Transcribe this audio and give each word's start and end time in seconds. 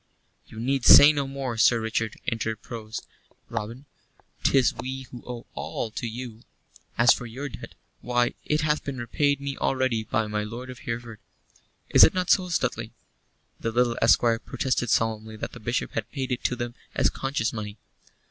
"You 0.47 0.59
need 0.59 0.83
say 0.83 1.13
no 1.13 1.27
more, 1.27 1.57
Sir 1.59 1.79
Richard," 1.79 2.15
interposed 2.25 3.05
Robin. 3.49 3.85
"'Tis 4.43 4.73
we 4.73 5.03
who 5.11 5.23
owe 5.27 5.45
all 5.53 5.91
to 5.91 6.07
you. 6.07 6.41
As 6.97 7.13
for 7.13 7.27
your 7.27 7.49
debt, 7.49 7.75
why, 8.01 8.33
it 8.43 8.61
hath 8.61 8.83
been 8.83 8.97
repaid 8.97 9.39
me 9.39 9.57
already 9.57 10.03
by 10.03 10.25
my 10.25 10.43
lord 10.43 10.71
of 10.71 10.79
Hereford. 10.79 11.19
Is 11.91 12.03
it 12.03 12.15
not 12.15 12.31
so, 12.31 12.49
Stuteley?" 12.49 12.89
The 13.59 13.71
little 13.71 13.95
esquire 14.01 14.39
protested 14.39 14.89
solemnly 14.89 15.35
that 15.35 15.51
the 15.51 15.59
Bishop 15.59 15.91
had 15.91 16.11
paid 16.11 16.31
it 16.31 16.43
to 16.45 16.55
them 16.55 16.73
as 16.95 17.11
conscience 17.11 17.53
money. 17.53 17.77